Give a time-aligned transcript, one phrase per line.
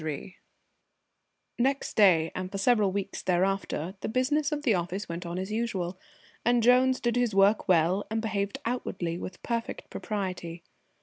[0.03, 0.35] III
[1.59, 5.51] Next day, and for several weeks thereafter, the business of the office went on as
[5.51, 5.99] usual,
[6.43, 10.63] and Jones did his work well and behaved outwardly with perfect propriety.